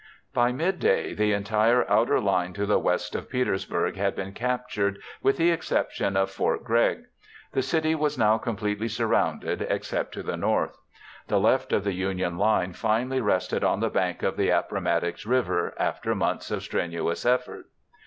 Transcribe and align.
By 0.33 0.51
midday 0.51 1.13
the 1.13 1.31
entire 1.31 1.87
outer 1.87 2.19
line 2.19 2.53
to 2.53 2.65
the 2.65 2.79
west 2.79 3.13
of 3.13 3.29
Petersburg 3.29 3.97
had 3.97 4.15
been 4.15 4.33
captured, 4.33 4.97
with 5.21 5.37
the 5.37 5.51
exception 5.51 6.17
of 6.17 6.31
Fort 6.31 6.63
Gregg. 6.63 7.03
The 7.51 7.61
city 7.61 7.93
was 7.93 8.17
now 8.17 8.39
completely 8.39 8.87
surrounded 8.87 9.61
except 9.61 10.15
to 10.15 10.23
the 10.23 10.37
north. 10.37 10.75
The 11.27 11.39
left 11.39 11.71
of 11.71 11.83
the 11.83 11.93
Union 11.93 12.39
line 12.39 12.73
finally 12.73 13.21
rested 13.21 13.63
on 13.63 13.79
the 13.79 13.91
bank 13.91 14.23
of 14.23 14.37
the 14.37 14.49
Appomattox 14.49 15.27
River 15.27 15.75
after 15.79 16.15
months 16.15 16.49
of 16.49 16.63
strenuous 16.63 17.23
effort. 17.23 17.65